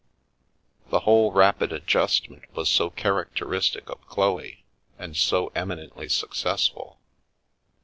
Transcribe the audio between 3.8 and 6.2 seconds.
of Chloe and so em inently